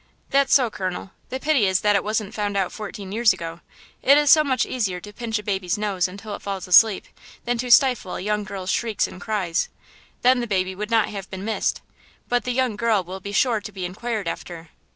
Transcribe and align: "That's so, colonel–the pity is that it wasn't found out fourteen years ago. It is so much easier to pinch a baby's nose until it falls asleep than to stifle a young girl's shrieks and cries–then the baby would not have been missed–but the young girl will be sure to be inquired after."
"That's 0.31 0.51
so, 0.51 0.71
colonel–the 0.71 1.39
pity 1.41 1.67
is 1.67 1.81
that 1.81 1.95
it 1.95 2.03
wasn't 2.03 2.33
found 2.33 2.57
out 2.57 2.71
fourteen 2.71 3.11
years 3.11 3.33
ago. 3.33 3.61
It 4.01 4.17
is 4.17 4.31
so 4.31 4.43
much 4.43 4.65
easier 4.65 4.99
to 4.99 5.13
pinch 5.13 5.37
a 5.37 5.43
baby's 5.43 5.77
nose 5.77 6.07
until 6.07 6.33
it 6.33 6.41
falls 6.41 6.67
asleep 6.67 7.05
than 7.45 7.59
to 7.59 7.69
stifle 7.69 8.15
a 8.15 8.19
young 8.19 8.43
girl's 8.43 8.71
shrieks 8.71 9.05
and 9.07 9.21
cries–then 9.21 10.39
the 10.39 10.47
baby 10.47 10.73
would 10.73 10.89
not 10.89 11.09
have 11.09 11.29
been 11.29 11.45
missed–but 11.45 12.45
the 12.45 12.51
young 12.51 12.75
girl 12.77 13.03
will 13.03 13.19
be 13.19 13.31
sure 13.31 13.61
to 13.61 13.71
be 13.71 13.85
inquired 13.85 14.27
after." 14.27 14.69